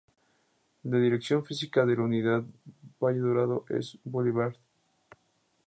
[0.85, 2.43] La dirección física de la Unidad
[2.99, 4.55] Valle Dorado es "Blvd.